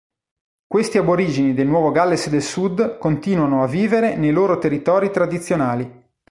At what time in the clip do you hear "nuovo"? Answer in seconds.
1.67-1.91